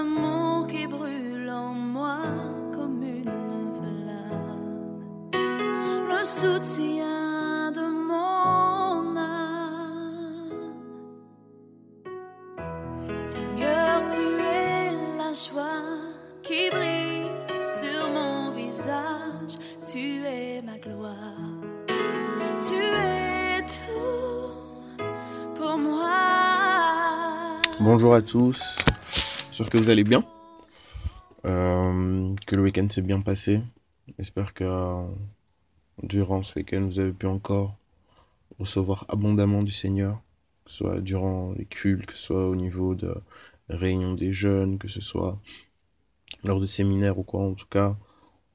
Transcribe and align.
amour 0.00 0.66
qui 0.66 0.86
brûle 0.86 1.50
en 1.50 1.72
moi 1.74 2.18
comme 2.74 3.02
une 3.02 3.72
flamme. 3.78 5.00
Le 6.12 6.24
soutien 6.24 7.70
de 7.78 7.86
mon 8.10 9.16
âme. 9.16 10.50
Seigneur, 13.16 13.94
tu 14.14 14.26
es 14.62 14.92
la 15.20 15.32
joie 15.44 15.86
qui 16.42 16.62
brille 16.70 17.30
sur 17.78 18.02
mon 18.16 18.50
visage. 18.52 19.54
Tu 19.90 20.24
es 20.24 20.62
ma 20.62 20.78
gloire. 20.78 21.50
Tu 22.66 22.76
es 22.76 23.60
tout 23.76 25.02
pour 25.56 25.76
moi. 25.78 26.30
Bonjour 27.80 28.12
à 28.14 28.20
tous, 28.20 28.60
j'espère 29.60 29.78
que 29.78 29.84
vous 29.84 29.90
allez 29.90 30.04
bien, 30.04 30.24
Euh, 31.44 32.34
que 32.46 32.56
le 32.56 32.62
week-end 32.62 32.86
s'est 32.88 33.02
bien 33.02 33.20
passé. 33.20 33.62
J'espère 34.18 34.54
que 34.54 34.64
euh, 34.64 35.06
durant 36.02 36.42
ce 36.42 36.58
week-end 36.58 36.82
vous 36.86 36.98
avez 36.98 37.12
pu 37.12 37.26
encore 37.26 37.76
recevoir 38.58 39.04
abondamment 39.08 39.62
du 39.62 39.72
Seigneur, 39.72 40.22
que 40.64 40.70
ce 40.70 40.78
soit 40.78 41.00
durant 41.00 41.52
les 41.52 41.66
cultes, 41.66 42.06
que 42.06 42.14
ce 42.14 42.22
soit 42.22 42.48
au 42.48 42.56
niveau 42.56 42.94
de 42.94 43.14
réunions 43.68 44.14
des 44.14 44.32
jeunes, 44.32 44.78
que 44.78 44.88
ce 44.88 45.02
soit 45.02 45.38
lors 46.42 46.60
de 46.60 46.66
séminaires 46.66 47.18
ou 47.18 47.22
quoi. 47.22 47.40
En 47.42 47.52
tout 47.52 47.68
cas, 47.68 47.98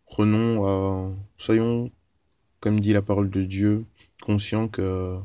prenons, 0.08 0.67
euh, 0.67 1.14
soyons, 1.38 1.92
comme 2.62 2.80
dit 2.80 2.94
la 2.94 3.03
parole 3.03 3.30
de 3.30 3.44
Dieu, 3.44 3.86
conscients 4.22 4.67
que 4.67 5.19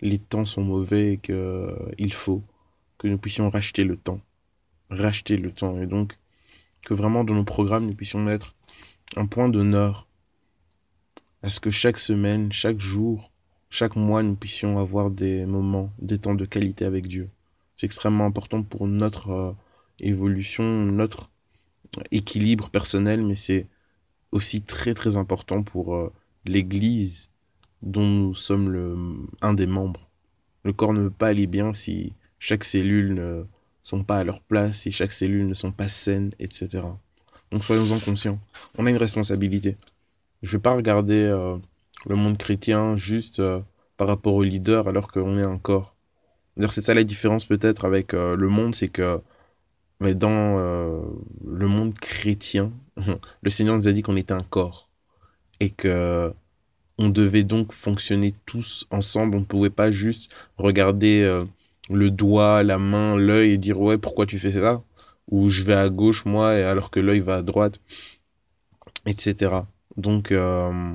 les 0.00 0.20
temps 0.20 0.44
sont 0.44 0.62
mauvais 0.62 1.14
et 1.14 1.18
qu'il 1.18 2.12
faut 2.12 2.44
que 2.96 3.08
nous 3.08 3.18
puissions 3.18 3.50
racheter 3.50 3.82
le 3.82 3.96
temps. 3.96 4.20
Racheter 4.90 5.36
le 5.36 5.52
temps. 5.52 5.78
Et 5.78 5.86
donc, 5.86 6.16
que 6.84 6.94
vraiment 6.94 7.24
dans 7.24 7.34
nos 7.34 7.44
programmes, 7.44 7.86
nous 7.86 7.96
puissions 7.96 8.20
mettre 8.20 8.54
un 9.16 9.26
point 9.26 9.48
d'honneur 9.48 10.06
à 11.42 11.50
ce 11.50 11.60
que 11.60 11.70
chaque 11.70 11.98
semaine, 11.98 12.50
chaque 12.52 12.80
jour, 12.80 13.30
chaque 13.70 13.96
mois, 13.96 14.22
nous 14.22 14.34
puissions 14.34 14.78
avoir 14.78 15.10
des 15.10 15.46
moments, 15.46 15.92
des 15.98 16.18
temps 16.18 16.34
de 16.34 16.44
qualité 16.44 16.84
avec 16.84 17.06
Dieu. 17.06 17.30
C'est 17.76 17.86
extrêmement 17.86 18.24
important 18.24 18.62
pour 18.62 18.86
notre 18.88 19.30
euh, 19.30 19.52
évolution, 20.00 20.64
notre 20.64 21.30
équilibre 22.10 22.70
personnel, 22.70 23.24
mais 23.24 23.36
c'est 23.36 23.68
aussi 24.32 24.62
très 24.62 24.94
très 24.94 25.16
important 25.16 25.62
pour 25.62 25.94
euh, 25.94 26.12
l'Église 26.44 27.30
dont 27.82 28.06
nous 28.06 28.34
sommes 28.34 29.28
un 29.40 29.54
des 29.54 29.66
membres. 29.66 30.08
Le 30.64 30.72
corps 30.72 30.92
ne 30.92 31.04
peut 31.04 31.14
pas 31.14 31.28
aller 31.28 31.46
bien 31.46 31.72
si 31.72 32.14
chaque 32.40 32.64
cellule 32.64 33.14
ne 33.14 33.44
sont 33.88 34.04
pas 34.04 34.18
à 34.18 34.24
leur 34.24 34.42
place, 34.42 34.80
si 34.80 34.92
chaque 34.92 35.12
cellule 35.12 35.48
ne 35.48 35.54
sont 35.54 35.72
pas 35.72 35.88
saines, 35.88 36.30
etc. 36.40 36.82
Donc 37.50 37.64
soyons-en 37.64 37.98
conscients. 37.98 38.38
On 38.76 38.84
a 38.84 38.90
une 38.90 38.98
responsabilité. 38.98 39.78
Je 40.42 40.48
ne 40.48 40.52
vais 40.52 40.58
pas 40.58 40.74
regarder 40.74 41.22
euh, 41.22 41.56
le 42.06 42.14
monde 42.14 42.36
chrétien 42.36 42.98
juste 42.98 43.40
euh, 43.40 43.60
par 43.96 44.06
rapport 44.06 44.34
au 44.34 44.42
leader 44.42 44.88
alors 44.88 45.08
qu'on 45.08 45.38
est 45.38 45.42
un 45.42 45.56
corps. 45.56 45.96
C'est 46.68 46.82
ça 46.82 46.92
la 46.92 47.02
différence 47.02 47.46
peut-être 47.46 47.86
avec 47.86 48.12
euh, 48.12 48.36
le 48.36 48.48
monde, 48.48 48.74
c'est 48.74 48.88
que 48.88 49.20
mais 50.00 50.14
dans 50.14 50.56
le 51.44 51.66
monde 51.66 51.94
chrétien, 51.94 52.70
le 53.42 53.50
Seigneur 53.50 53.74
nous 53.74 53.88
a 53.88 53.92
dit 53.92 54.02
qu'on 54.02 54.16
était 54.16 54.34
un 54.34 54.42
corps 54.42 54.90
et 55.60 55.70
que 55.70 56.32
on 56.98 57.08
devait 57.08 57.42
donc 57.42 57.72
fonctionner 57.72 58.34
tous 58.44 58.86
ensemble. 58.90 59.36
On 59.36 59.40
ne 59.40 59.44
pouvait 59.44 59.70
pas 59.70 59.90
juste 59.90 60.30
regarder 60.58 61.24
le 61.90 62.10
doigt, 62.10 62.62
la 62.62 62.78
main, 62.78 63.16
l'œil 63.16 63.52
et 63.52 63.58
dire 63.58 63.80
ouais 63.80 63.98
pourquoi 63.98 64.26
tu 64.26 64.38
fais 64.38 64.52
ça? 64.52 64.82
Ou 65.30 65.48
je 65.48 65.62
vais 65.62 65.74
à 65.74 65.88
gauche 65.88 66.24
moi 66.24 66.50
alors 66.50 66.90
que 66.90 67.00
l'œil 67.00 67.20
va 67.20 67.36
à 67.36 67.42
droite, 67.42 67.80
etc. 69.06 69.52
Donc 69.96 70.32
euh, 70.32 70.94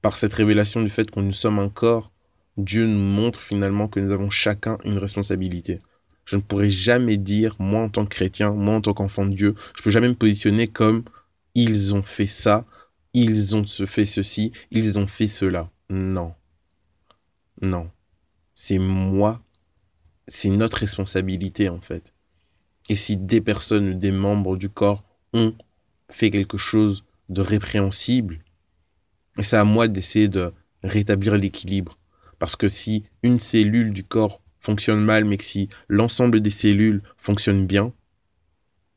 par 0.00 0.16
cette 0.16 0.34
révélation 0.34 0.82
du 0.82 0.90
fait 0.90 1.10
qu'on 1.10 1.22
nous 1.22 1.32
sommes 1.32 1.58
un 1.58 1.68
corps, 1.68 2.12
Dieu 2.56 2.86
nous 2.86 2.98
montre 2.98 3.40
finalement 3.40 3.88
que 3.88 4.00
nous 4.00 4.12
avons 4.12 4.30
chacun 4.30 4.78
une 4.84 4.98
responsabilité. 4.98 5.78
Je 6.24 6.36
ne 6.36 6.40
pourrais 6.40 6.70
jamais 6.70 7.16
dire, 7.16 7.56
moi 7.58 7.82
en 7.82 7.88
tant 7.88 8.04
que 8.04 8.14
chrétien, 8.14 8.50
moi 8.52 8.74
en 8.74 8.80
tant 8.80 8.94
qu'enfant 8.94 9.26
de 9.26 9.34
Dieu, 9.34 9.54
je 9.76 9.82
peux 9.82 9.90
jamais 9.90 10.08
me 10.08 10.14
positionner 10.14 10.68
comme 10.68 11.04
ils 11.54 11.94
ont 11.94 12.02
fait 12.02 12.26
ça, 12.26 12.64
ils 13.14 13.56
ont 13.56 13.64
fait 13.64 14.06
ceci, 14.06 14.52
ils 14.70 14.98
ont 14.98 15.06
fait 15.06 15.28
cela. 15.28 15.70
Non. 15.90 16.34
Non. 17.60 17.90
C'est 18.54 18.78
moi, 18.78 19.42
c'est 20.26 20.50
notre 20.50 20.78
responsabilité 20.78 21.68
en 21.68 21.80
fait. 21.80 22.12
Et 22.88 22.96
si 22.96 23.16
des 23.16 23.40
personnes, 23.40 23.98
des 23.98 24.12
membres 24.12 24.56
du 24.56 24.68
corps 24.68 25.04
ont 25.32 25.54
fait 26.08 26.30
quelque 26.30 26.58
chose 26.58 27.04
de 27.28 27.40
répréhensible, 27.40 28.40
c'est 29.40 29.56
à 29.56 29.64
moi 29.64 29.88
d'essayer 29.88 30.28
de 30.28 30.52
rétablir 30.82 31.36
l'équilibre. 31.36 31.98
Parce 32.38 32.56
que 32.56 32.68
si 32.68 33.04
une 33.22 33.38
cellule 33.38 33.92
du 33.92 34.04
corps 34.04 34.42
fonctionne 34.60 35.04
mal, 35.04 35.24
mais 35.24 35.36
que 35.36 35.44
si 35.44 35.68
l'ensemble 35.88 36.40
des 36.40 36.50
cellules 36.50 37.02
fonctionnent 37.16 37.66
bien, 37.66 37.92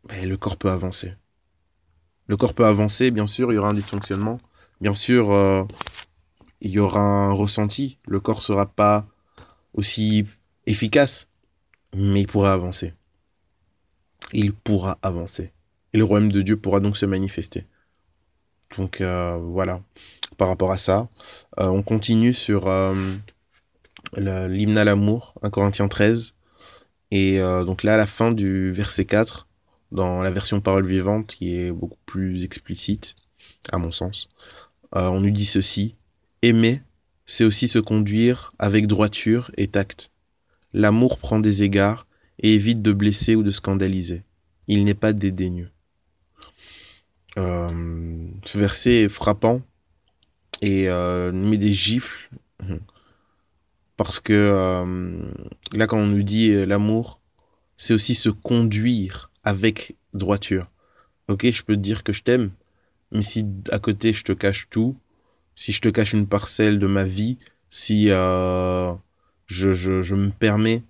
ben, 0.08 0.28
le 0.28 0.38
corps 0.38 0.58
peut 0.58 0.70
avancer. 0.70 1.14
Le 2.28 2.38
corps 2.38 2.54
peut 2.54 2.66
avancer, 2.66 3.12
bien 3.12 3.28
sûr, 3.28 3.52
il 3.52 3.56
y 3.56 3.58
aura 3.58 3.70
un 3.70 3.74
dysfonctionnement. 3.74 4.40
Bien 4.82 4.96
sûr, 4.96 5.32
euh, 5.32 5.64
il 6.62 6.72
y 6.72 6.80
aura 6.80 7.02
un 7.02 7.32
ressenti. 7.32 7.98
Le 8.08 8.20
corps 8.20 8.42
sera 8.42 8.66
pas 8.66 9.08
aussi 9.74 10.26
efficace, 10.66 11.28
mais 11.96 12.22
il 12.22 12.28
pourra 12.28 12.54
avancer. 12.54 12.94
Il 14.34 14.54
pourra 14.54 14.98
avancer. 15.02 15.52
Et 15.94 15.98
le 15.98 16.04
royaume 16.04 16.32
de 16.32 16.42
Dieu 16.42 16.58
pourra 16.58 16.80
donc 16.80 16.98
se 16.98 17.06
manifester. 17.06 17.66
Donc 18.78 19.00
euh, 19.02 19.38
voilà, 19.38 19.82
par 20.38 20.48
rapport 20.48 20.72
à 20.72 20.78
ça, 20.78 21.10
euh, 21.60 21.68
on 21.68 21.84
continue 21.84 22.34
sur 22.34 22.68
euh, 22.68 22.96
l'hymne 24.18 24.78
à 24.78 24.84
l'amour, 24.84 25.34
1 25.42 25.50
Corinthiens 25.50 25.88
13. 25.88 26.34
Et 27.12 27.40
euh, 27.40 27.64
donc 27.64 27.84
là, 27.84 27.94
à 27.94 27.98
la 27.98 28.08
fin 28.08 28.32
du 28.32 28.72
verset 28.72 29.06
4, 29.06 29.48
dans 29.92 30.22
la 30.22 30.32
version 30.32 30.60
parole 30.60 30.86
vivante, 30.86 31.28
qui 31.28 31.56
est 31.56 31.72
beaucoup 31.72 32.00
plus 32.06 32.44
explicite, 32.44 33.16
à 33.72 33.78
mon 33.78 33.92
sens, 33.92 34.30
on 34.92 35.20
nous 35.20 35.32
dit 35.32 35.46
ceci. 35.46 35.96
Aimer, 36.42 36.82
c'est 37.26 37.44
aussi 37.44 37.68
se 37.68 37.80
conduire 37.80 38.54
avec 38.60 38.88
droiture 38.88 39.52
et 39.58 39.68
tact. 39.68 40.12
L'amour 40.78 41.20
prend 41.20 41.40
des 41.40 41.64
égards 41.64 42.06
et 42.38 42.54
évite 42.54 42.82
de 42.82 42.92
blesser 42.92 43.34
ou 43.36 43.44
de 43.44 43.52
scandaliser. 43.52 44.26
Il 44.68 44.84
n'est 44.84 44.94
pas 44.94 45.14
dédaigneux. 45.14 45.70
Euh, 47.38 48.28
ce 48.44 48.58
verset 48.58 49.04
est 49.04 49.10
frappant 49.10 49.62
et 50.62 50.90
euh, 50.90 51.32
met 51.32 51.58
des 51.58 51.72
gifles 51.72 52.30
parce 53.96 54.20
que 54.20 54.34
euh, 54.34 55.32
là 55.72 55.88
quand 55.88 55.98
on 55.98 56.08
nous 56.08 56.24
dit 56.24 56.50
euh, 56.50 56.66
l'amour 56.66 57.22
c'est 57.78 57.94
aussi 57.94 58.14
se 58.14 58.30
conduire 58.30 59.32
avec 59.46 59.96
droiture 60.14 60.70
ok 61.30 61.52
je 61.54 61.64
peux 61.64 61.76
te 61.76 61.82
dire 61.82 62.04
que 62.04 62.12
je 62.12 62.22
t'aime 62.22 62.52
mais 63.14 63.22
si 63.22 63.46
à 63.72 63.80
côté 63.80 64.12
je 64.12 64.26
te 64.26 64.34
cache 64.34 64.68
tout 64.70 64.98
si 65.56 65.72
je 65.72 65.80
te 65.80 65.88
cache 65.88 66.12
une 66.12 66.28
parcelle 66.28 66.80
de 66.80 66.88
ma 66.88 67.06
vie 67.06 67.38
si 67.70 68.10
je, 69.48 69.74
je, 69.74 70.02
je 70.02 70.16
me 70.16 70.32
permets 70.32 70.84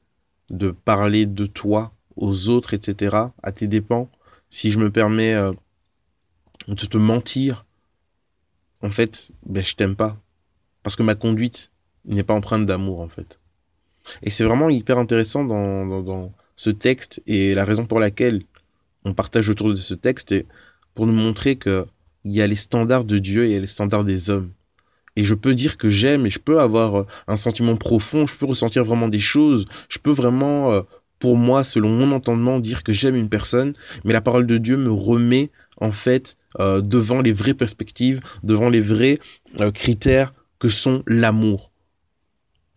de 0.49 0.71
parler 0.71 1.25
de 1.25 1.45
toi 1.45 1.91
aux 2.16 2.49
autres 2.49 2.73
etc 2.73 3.17
à 3.43 3.51
tes 3.51 3.67
dépens 3.67 4.09
si 4.49 4.71
je 4.71 4.79
me 4.79 4.89
permets 4.89 5.33
euh, 5.33 5.51
de 6.68 6.85
te 6.85 6.97
mentir 6.97 7.65
en 8.81 8.89
fait 8.89 9.31
ben 9.45 9.63
je 9.63 9.75
t'aime 9.75 9.95
pas 9.95 10.18
parce 10.85 10.95
que 10.95 11.03
ma 11.03 11.15
conduite 11.15 11.71
n'est 12.06 12.24
pas 12.24 12.35
empreinte 12.35 12.68
d'amour 12.68 13.00
en 13.00 13.09
fait. 13.09 13.39
Et 14.21 14.30
c'est 14.30 14.44
vraiment 14.44 14.69
hyper 14.69 15.00
intéressant 15.00 15.44
dans, 15.44 15.83
dans, 15.83 16.01
dans 16.03 16.33
ce 16.56 16.69
texte 16.69 17.24
et 17.25 17.56
la 17.56 17.65
raison 17.65 17.88
pour 17.88 18.00
laquelle 18.00 18.44
on 19.03 19.15
partage 19.15 19.50
autour 19.50 19.69
de 19.69 19.75
ce 19.75 19.95
texte 19.95 20.31
est 20.31 20.45
pour 20.94 21.07
nous 21.07 21.13
montrer 21.13 21.56
que 21.56 21.85
il 22.24 22.33
y 22.33 22.41
a 22.41 22.45
les 22.45 22.56
standards 22.56 23.06
de 23.06 23.18
Dieu 23.18 23.45
et 23.50 23.59
les 23.59 23.68
standards 23.68 24.03
des 24.03 24.30
hommes. 24.30 24.51
Et 25.15 25.23
je 25.23 25.33
peux 25.33 25.53
dire 25.53 25.77
que 25.77 25.89
j'aime 25.89 26.25
et 26.25 26.29
je 26.29 26.39
peux 26.39 26.59
avoir 26.59 26.95
euh, 26.95 27.06
un 27.27 27.35
sentiment 27.35 27.75
profond, 27.75 28.27
je 28.27 28.35
peux 28.35 28.45
ressentir 28.45 28.83
vraiment 28.83 29.07
des 29.07 29.19
choses, 29.19 29.65
je 29.89 30.00
peux 30.00 30.12
vraiment, 30.12 30.71
euh, 30.71 30.81
pour 31.19 31.38
moi, 31.38 31.63
selon 31.63 31.89
mon 31.89 32.12
entendement, 32.12 32.59
dire 32.59 32.83
que 32.83 32.94
j'aime 32.94 33.15
une 33.15 33.29
personne, 33.29 33.73
mais 34.03 34.13
la 34.13 34.21
parole 34.21 34.45
de 34.45 34.57
Dieu 34.57 34.77
me 34.77 34.91
remet 34.91 35.51
en 35.79 35.91
fait 35.91 36.38
euh, 36.59 36.81
devant 36.81 37.21
les 37.21 37.33
vraies 37.33 37.53
perspectives, 37.53 38.21
devant 38.44 38.69
les 38.69 38.81
vrais 38.81 39.19
critères 39.73 40.31
que 40.59 40.69
sont 40.69 41.03
l'amour 41.07 41.71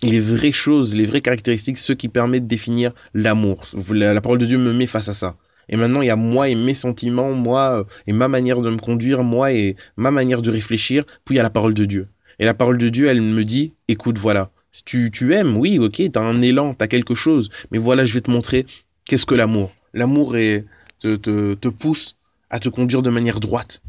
les 0.02 0.20
vraies 0.20 0.52
choses, 0.52 0.94
les 0.94 1.06
vraies 1.06 1.20
caractéristiques, 1.20 1.78
ceux 1.78 1.96
qui 1.96 2.08
permettent 2.08 2.44
de 2.44 2.48
définir 2.48 2.92
l'amour. 3.14 3.64
La, 3.90 4.14
la 4.14 4.20
parole 4.20 4.38
de 4.38 4.46
Dieu 4.46 4.56
me 4.56 4.72
met 4.72 4.86
face 4.86 5.08
à 5.08 5.14
ça. 5.14 5.36
Et 5.68 5.76
maintenant, 5.76 6.00
il 6.00 6.06
y 6.06 6.10
a 6.10 6.16
moi 6.16 6.48
et 6.48 6.54
mes 6.54 6.74
sentiments, 6.74 7.32
moi 7.32 7.84
et 8.06 8.12
ma 8.12 8.28
manière 8.28 8.60
de 8.60 8.70
me 8.70 8.78
conduire, 8.78 9.22
moi 9.22 9.52
et 9.52 9.76
ma 9.96 10.10
manière 10.10 10.40
de 10.40 10.50
réfléchir, 10.50 11.04
puis 11.24 11.34
il 11.34 11.36
y 11.36 11.40
a 11.40 11.42
la 11.42 11.50
parole 11.50 11.74
de 11.74 11.84
Dieu. 11.84 12.08
Et 12.38 12.44
la 12.44 12.54
parole 12.54 12.78
de 12.78 12.88
Dieu, 12.88 13.08
elle 13.08 13.20
me 13.20 13.44
dit, 13.44 13.74
écoute, 13.88 14.18
voilà, 14.18 14.50
tu, 14.84 15.10
tu 15.10 15.34
aimes, 15.34 15.56
oui, 15.56 15.78
ok, 15.78 16.02
t'as 16.12 16.22
un 16.22 16.40
élan, 16.40 16.74
t'as 16.74 16.86
quelque 16.86 17.14
chose, 17.14 17.48
mais 17.70 17.78
voilà, 17.78 18.04
je 18.04 18.14
vais 18.14 18.20
te 18.20 18.30
montrer 18.30 18.66
qu'est-ce 19.04 19.26
que 19.26 19.34
l'amour. 19.34 19.72
L'amour 19.94 20.32
te, 20.32 21.16
te, 21.16 21.54
te 21.54 21.68
pousse 21.68 22.16
à 22.50 22.58
te 22.58 22.68
conduire 22.68 23.02
de 23.02 23.10
manière 23.10 23.40
droite. 23.40 23.82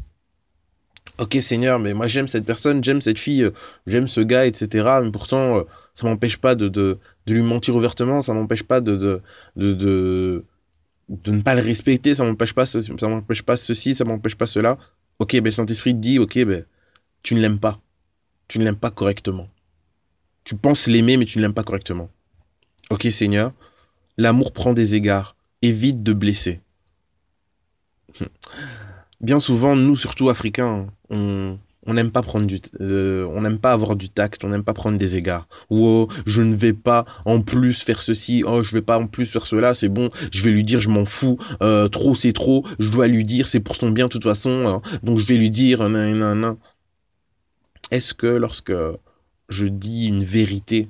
Ok 1.18 1.36
Seigneur, 1.40 1.78
mais 1.78 1.92
moi 1.92 2.06
j'aime 2.06 2.28
cette 2.28 2.46
personne, 2.46 2.82
j'aime 2.82 3.02
cette 3.02 3.18
fille, 3.18 3.50
j'aime 3.86 4.08
ce 4.08 4.22
gars, 4.22 4.46
etc. 4.46 5.00
Mais 5.02 5.10
pourtant, 5.10 5.58
euh, 5.58 5.62
ça 5.92 6.06
m'empêche 6.06 6.38
pas 6.38 6.54
de, 6.54 6.68
de, 6.68 6.98
lui 7.26 7.42
mentir 7.42 7.76
ouvertement, 7.76 8.22
ça 8.22 8.32
m'empêche 8.32 8.62
pas 8.62 8.80
de, 8.80 8.96
de, 8.96 9.20
de, 9.56 9.72
de, 9.72 10.44
de 11.10 11.30
ne 11.30 11.42
pas 11.42 11.54
le 11.54 11.60
respecter, 11.60 12.14
ça 12.14 12.24
m'empêche 12.24 12.54
pas, 12.54 12.64
ça 12.64 12.80
m'empêche 13.02 13.42
pas 13.42 13.56
ceci, 13.56 13.94
ça 13.94 14.04
m'empêche 14.04 14.34
pas 14.36 14.46
cela. 14.46 14.78
Ok, 15.18 15.38
ben 15.40 15.52
Saint-Esprit 15.52 15.92
te 15.94 15.98
dit, 15.98 16.18
ok, 16.18 16.42
ben 16.44 16.64
tu 17.22 17.34
ne 17.34 17.40
l'aimes 17.40 17.60
pas. 17.60 17.80
Tu 18.50 18.58
ne 18.58 18.64
l'aimes 18.64 18.74
pas 18.74 18.90
correctement. 18.90 19.48
Tu 20.42 20.56
penses 20.56 20.88
l'aimer, 20.88 21.16
mais 21.16 21.24
tu 21.24 21.38
ne 21.38 21.42
l'aimes 21.44 21.54
pas 21.54 21.62
correctement. 21.62 22.10
Ok 22.90 23.06
Seigneur, 23.08 23.52
l'amour 24.16 24.52
prend 24.52 24.72
des 24.72 24.96
égards, 24.96 25.36
évite 25.62 26.02
de 26.02 26.12
blesser. 26.12 26.60
Bien 29.20 29.38
souvent, 29.38 29.76
nous, 29.76 29.94
surtout 29.94 30.30
africains, 30.30 30.88
on, 31.10 31.58
n'aime 31.86 32.10
pas 32.10 32.22
prendre 32.22 32.44
du 32.48 32.58
euh, 32.80 33.24
on 33.32 33.42
n'aime 33.42 33.60
pas 33.60 33.72
avoir 33.72 33.94
du 33.94 34.08
tact 34.08 34.44
on 34.44 34.48
n'aime 34.48 34.62
pas 34.62 34.74
prendre 34.74 34.96
des 34.96 35.16
égards 35.16 35.48
ou 35.70 35.86
oh, 35.86 36.08
je 36.24 36.40
ne 36.40 36.54
vais 36.54 36.72
pas 36.72 37.04
en 37.24 37.40
plus 37.40 37.82
faire 37.82 38.00
ceci 38.00 38.44
oh 38.46 38.62
je 38.62 38.72
vais 38.72 38.82
pas 38.82 38.96
en 38.98 39.08
plus 39.08 39.26
faire 39.26 39.44
cela 39.44 39.74
c'est 39.74 39.88
bon 39.88 40.08
je 40.30 40.42
vais 40.44 40.50
lui 40.50 40.62
dire 40.62 40.80
je 40.80 40.88
m'en 40.88 41.04
fous 41.04 41.36
euh, 41.62 41.88
trop 41.88 42.14
c'est 42.14 42.32
trop 42.32 42.64
je 42.78 42.90
dois 42.90 43.08
lui 43.08 43.24
dire 43.24 43.48
c'est 43.48 43.58
pour 43.58 43.74
son 43.74 43.90
bien 43.90 44.04
de 44.04 44.10
toute 44.10 44.22
façon 44.22 44.64
hein. 44.66 44.82
donc 45.02 45.18
je 45.18 45.26
vais 45.26 45.36
lui 45.36 45.50
dire 45.50 45.88
nan, 45.88 46.16
nan, 46.16 46.38
nan. 46.38 46.56
Est-ce 47.90 48.14
que 48.14 48.26
lorsque 48.26 48.72
je 49.48 49.66
dis 49.66 50.06
une 50.06 50.24
vérité 50.24 50.88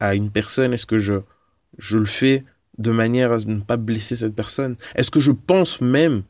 à 0.00 0.14
une 0.14 0.30
personne 0.30 0.74
est-ce 0.74 0.86
que 0.86 0.98
je 0.98 1.96
le 1.96 2.06
fais 2.06 2.44
de 2.78 2.90
manière 2.92 3.32
à 3.32 3.38
ne 3.38 3.60
pas 3.60 3.76
blesser 3.76 4.16
cette 4.16 4.34
personne? 4.34 4.76
Est-ce 4.94 5.10
que 5.10 5.20
je 5.20 5.32
pense 5.32 5.80
même 5.80 6.22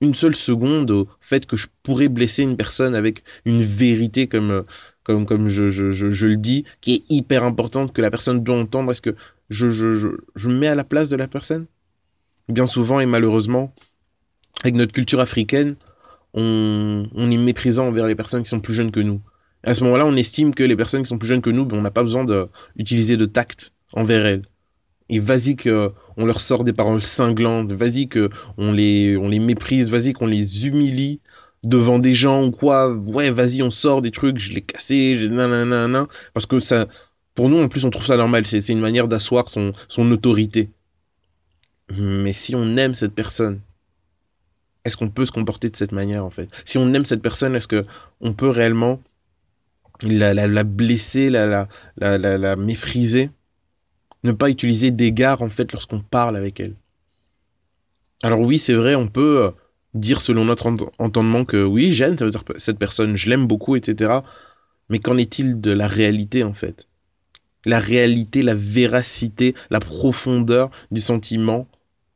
une 0.00 0.14
seule 0.14 0.34
seconde 0.34 0.90
au 0.90 1.08
fait 1.20 1.46
que 1.46 1.56
je 1.56 1.66
pourrais 1.82 2.08
blesser 2.08 2.42
une 2.42 2.56
personne 2.56 2.94
avec 2.94 3.22
une 3.44 3.62
vérité 3.62 4.28
comme, 4.28 4.64
je, 5.06 6.26
le 6.26 6.36
dis, 6.36 6.64
qui 6.80 6.94
est 6.94 7.04
hyper 7.08 7.44
importante, 7.44 7.92
que 7.92 8.02
la 8.02 8.10
personne 8.10 8.42
doit 8.42 8.58
entendre? 8.58 8.92
Est-ce 8.92 9.02
que 9.02 9.16
je 9.50 10.48
me 10.48 10.54
mets 10.54 10.68
à 10.68 10.74
la 10.74 10.84
place 10.84 11.08
de 11.08 11.16
la 11.16 11.28
personne? 11.28 11.66
Bien 12.48 12.66
souvent 12.66 13.00
et 13.00 13.06
malheureusement, 13.06 13.74
avec 14.62 14.74
notre 14.74 14.92
culture 14.92 15.20
africaine, 15.20 15.76
on, 16.34 17.08
on 17.14 17.30
est 17.30 17.38
méprisant 17.38 17.88
envers 17.88 18.06
les 18.06 18.14
personnes 18.14 18.42
qui 18.42 18.50
sont 18.50 18.60
plus 18.60 18.74
jeunes 18.74 18.92
que 18.92 19.00
nous. 19.00 19.20
À 19.66 19.74
ce 19.74 19.82
moment-là, 19.82 20.06
on 20.06 20.14
estime 20.14 20.54
que 20.54 20.62
les 20.62 20.76
personnes 20.76 21.02
qui 21.02 21.08
sont 21.08 21.18
plus 21.18 21.28
jeunes 21.28 21.42
que 21.42 21.50
nous, 21.50 21.66
ben, 21.66 21.76
on 21.76 21.82
n'a 21.82 21.90
pas 21.90 22.04
besoin 22.04 22.24
d'utiliser 22.76 23.16
de, 23.16 23.26
tact 23.26 23.72
envers 23.94 24.24
elles. 24.24 24.42
Et 25.08 25.18
vas-y 25.18 25.56
que 25.56 25.92
on 26.16 26.24
leur 26.24 26.40
sort 26.40 26.64
des 26.64 26.72
paroles 26.72 27.02
cinglantes, 27.02 27.72
vas-y 27.72 28.08
que 28.08 28.30
on 28.56 28.72
les, 28.72 29.16
on 29.16 29.28
les 29.28 29.40
méprise, 29.40 29.90
vas-y 29.90 30.12
qu'on 30.12 30.26
les 30.26 30.66
humilie 30.66 31.20
devant 31.64 31.98
des 31.98 32.14
gens 32.14 32.44
ou 32.44 32.52
quoi. 32.52 32.92
Ouais, 32.92 33.30
vas-y, 33.30 33.62
on 33.62 33.70
sort 33.70 34.02
des 34.02 34.12
trucs, 34.12 34.38
je 34.38 34.52
l'ai 34.52 34.62
cassé, 34.62 35.18
je... 35.18 35.26
nanana, 35.26 36.06
parce 36.32 36.46
que 36.46 36.60
ça, 36.60 36.86
pour 37.34 37.48
nous 37.48 37.58
en 37.58 37.68
plus, 37.68 37.84
on 37.84 37.90
trouve 37.90 38.06
ça 38.06 38.16
normal. 38.16 38.46
C'est 38.46 38.68
une 38.68 38.80
manière 38.80 39.08
d'asseoir 39.08 39.48
son, 39.48 39.72
son 39.88 40.10
autorité. 40.12 40.70
Mais 41.96 42.32
si 42.32 42.54
on 42.54 42.76
aime 42.76 42.94
cette 42.94 43.14
personne, 43.14 43.60
est-ce 44.84 44.96
qu'on 44.96 45.10
peut 45.10 45.26
se 45.26 45.32
comporter 45.32 45.70
de 45.70 45.76
cette 45.76 45.92
manière 45.92 46.24
en 46.24 46.30
fait? 46.30 46.48
Si 46.64 46.78
on 46.78 46.94
aime 46.94 47.04
cette 47.04 47.22
personne, 47.22 47.56
est-ce 47.56 47.68
que 47.68 47.84
on 48.20 48.32
peut 48.32 48.48
réellement 48.48 49.00
la, 50.02 50.34
la, 50.34 50.46
la 50.46 50.64
blesser, 50.64 51.30
la, 51.30 51.68
la, 51.96 52.18
la, 52.18 52.56
ne 52.56 54.32
pas 54.32 54.50
utiliser 54.50 54.90
d'égards 54.90 55.42
en 55.42 55.50
fait 55.50 55.72
lorsqu'on 55.72 56.00
parle 56.00 56.36
avec 56.36 56.60
elle. 56.60 56.74
Alors 58.22 58.40
oui, 58.40 58.58
c'est 58.58 58.74
vrai, 58.74 58.94
on 58.94 59.08
peut 59.08 59.44
euh, 59.44 59.50
dire 59.94 60.20
selon 60.20 60.44
notre 60.44 60.72
entendement 60.98 61.44
que 61.44 61.62
oui, 61.62 61.90
j'aime 61.90 62.16
cette 62.56 62.78
personne, 62.78 63.16
je 63.16 63.28
l'aime 63.30 63.46
beaucoup, 63.46 63.76
etc. 63.76 64.20
Mais 64.88 64.98
qu'en 64.98 65.16
est-il 65.16 65.60
de 65.60 65.70
la 65.70 65.86
réalité 65.86 66.44
en 66.44 66.54
fait? 66.54 66.88
La 67.64 67.80
réalité, 67.80 68.42
la 68.42 68.54
véracité, 68.54 69.54
la 69.70 69.80
profondeur 69.80 70.70
du 70.90 71.00
sentiment 71.00 71.66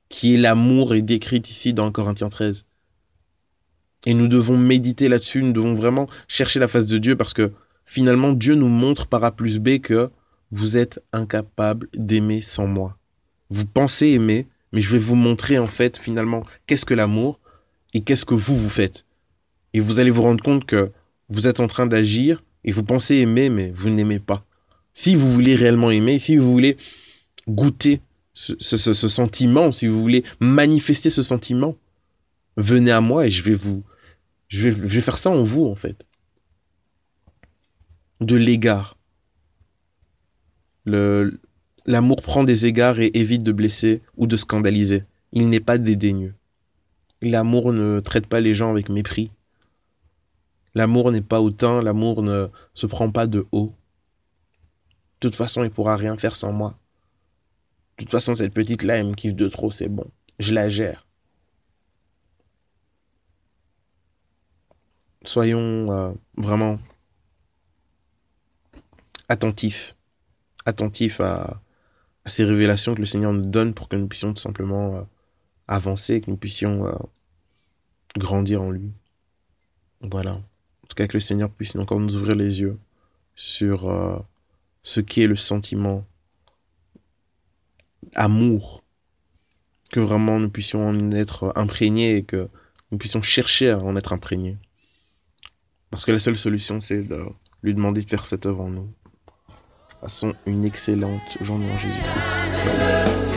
qui 0.08 0.34
est 0.34 0.38
l'amour 0.38 0.94
est 0.94 1.02
décrite 1.02 1.50
ici 1.50 1.72
dans 1.72 1.90
Corinthiens 1.90 2.28
13. 2.28 2.64
Et 4.06 4.14
nous 4.14 4.28
devons 4.28 4.56
méditer 4.56 5.08
là-dessus, 5.08 5.42
nous 5.42 5.52
devons 5.52 5.74
vraiment 5.74 6.08
chercher 6.28 6.58
la 6.60 6.68
face 6.68 6.86
de 6.86 6.98
Dieu 6.98 7.16
parce 7.16 7.34
que 7.34 7.52
finalement 7.90 8.32
Dieu 8.32 8.54
nous 8.54 8.68
montre 8.68 9.08
par 9.08 9.24
A 9.24 9.32
plus 9.32 9.58
B 9.58 9.80
que 9.80 10.10
vous 10.52 10.76
êtes 10.76 11.02
incapable 11.12 11.88
d'aimer 11.92 12.40
sans 12.40 12.68
moi. 12.68 12.96
Vous 13.48 13.66
pensez 13.66 14.10
aimer, 14.10 14.46
mais 14.70 14.80
je 14.80 14.92
vais 14.92 14.98
vous 14.98 15.16
montrer 15.16 15.58
en 15.58 15.66
fait 15.66 15.98
finalement 15.98 16.44
qu'est-ce 16.68 16.86
que 16.86 16.94
l'amour 16.94 17.40
et 17.92 18.02
qu'est-ce 18.02 18.24
que 18.24 18.34
vous 18.34 18.56
vous 18.56 18.70
faites. 18.70 19.06
Et 19.74 19.80
vous 19.80 19.98
allez 19.98 20.10
vous 20.12 20.22
rendre 20.22 20.40
compte 20.40 20.66
que 20.66 20.92
vous 21.30 21.48
êtes 21.48 21.58
en 21.58 21.66
train 21.66 21.88
d'agir 21.88 22.40
et 22.62 22.70
vous 22.70 22.84
pensez 22.84 23.16
aimer, 23.16 23.50
mais 23.50 23.72
vous 23.72 23.90
n'aimez 23.90 24.20
pas. 24.20 24.44
Si 24.94 25.16
vous 25.16 25.32
voulez 25.32 25.56
réellement 25.56 25.90
aimer, 25.90 26.20
si 26.20 26.36
vous 26.36 26.52
voulez 26.52 26.76
goûter 27.48 28.00
ce, 28.34 28.54
sentiment, 29.08 29.72
si 29.72 29.88
vous 29.88 30.00
voulez 30.00 30.22
manifester 30.38 31.10
ce 31.10 31.24
sentiment, 31.24 31.76
venez 32.56 32.92
à 32.92 33.00
moi 33.00 33.26
et 33.26 33.30
je 33.30 33.42
vais 33.42 33.54
vous, 33.54 33.82
je 34.46 34.68
vais 34.68 35.00
faire 35.00 35.18
ça 35.18 35.30
en 35.30 35.42
vous 35.42 35.66
en 35.66 35.74
fait. 35.74 36.06
De 38.20 38.36
l'égard, 38.36 38.96
L'amour 41.86 42.22
prend 42.22 42.44
des 42.44 42.66
égards 42.66 43.00
et 43.00 43.10
évite 43.14 43.42
de 43.42 43.52
blesser 43.52 44.02
ou 44.16 44.26
de 44.26 44.36
scandaliser. 44.36 45.04
Il 45.32 45.48
n'est 45.48 45.60
pas 45.60 45.78
dédaigneux. 45.78 46.34
L'amour 47.22 47.72
ne 47.72 48.00
traite 48.00 48.26
pas 48.26 48.40
les 48.40 48.54
gens 48.54 48.70
avec 48.70 48.88
mépris. 48.88 49.30
L'amour 50.74 51.10
n'est 51.10 51.20
pas 51.20 51.40
hautain, 51.40 51.82
l'amour 51.82 52.22
ne 52.22 52.48
se 52.74 52.86
prend 52.86 53.10
pas 53.10 53.26
de 53.26 53.46
haut. 53.52 53.72
De 55.20 55.28
toute 55.28 55.36
façon, 55.36 55.64
il 55.64 55.70
pourra 55.70 55.96
rien 55.96 56.16
faire 56.16 56.36
sans 56.36 56.52
moi. 56.52 56.78
De 57.98 58.04
toute 58.04 58.10
façon, 58.10 58.34
cette 58.34 58.54
petite-là, 58.54 58.96
elle 58.96 59.08
me 59.08 59.14
kiffe 59.14 59.34
de 59.34 59.48
trop, 59.48 59.70
c'est 59.70 59.88
bon. 59.88 60.06
Je 60.38 60.54
la 60.54 60.70
gère. 60.70 61.06
Soyons 65.24 65.90
euh, 65.90 66.12
vraiment 66.36 66.78
attentif 69.30 69.94
à, 71.20 71.60
à, 72.24 72.28
ces 72.28 72.44
révélations 72.44 72.94
que 72.94 73.00
le 73.00 73.06
Seigneur 73.06 73.32
nous 73.32 73.46
donne 73.46 73.72
pour 73.72 73.88
que 73.88 73.96
nous 73.96 74.08
puissions 74.08 74.34
tout 74.34 74.40
simplement 74.40 74.96
euh, 74.96 75.02
avancer, 75.68 76.20
que 76.20 76.30
nous 76.30 76.36
puissions 76.36 76.86
euh, 76.86 76.94
grandir 78.18 78.60
en 78.60 78.70
lui. 78.70 78.92
Voilà. 80.02 80.32
En 80.32 80.86
tout 80.88 80.96
cas, 80.96 81.06
que 81.06 81.16
le 81.16 81.20
Seigneur 81.20 81.50
puisse 81.50 81.76
encore 81.76 82.00
nous 82.00 82.16
ouvrir 82.16 82.34
les 82.34 82.60
yeux 82.60 82.78
sur 83.36 83.88
euh, 83.88 84.18
ce 84.82 85.00
qu'est 85.00 85.28
le 85.28 85.36
sentiment 85.36 86.04
amour, 88.14 88.82
que 89.90 90.00
vraiment 90.00 90.40
nous 90.40 90.50
puissions 90.50 90.88
en 90.88 91.12
être 91.12 91.52
imprégnés 91.54 92.16
et 92.16 92.22
que 92.24 92.48
nous 92.90 92.98
puissions 92.98 93.22
chercher 93.22 93.70
à 93.70 93.78
en 93.78 93.96
être 93.96 94.12
imprégnés. 94.12 94.58
Parce 95.90 96.04
que 96.04 96.12
la 96.12 96.18
seule 96.18 96.36
solution, 96.36 96.80
c'est 96.80 97.02
de 97.02 97.24
lui 97.62 97.74
demander 97.74 98.02
de 98.02 98.08
faire 98.08 98.24
cette 98.24 98.46
œuvre 98.46 98.62
en 98.62 98.70
nous. 98.70 98.92
Passons 100.00 100.32
une 100.46 100.64
excellente 100.64 101.36
journée 101.42 101.70
en 101.70 101.76
Jésus-Christ. 101.76 103.29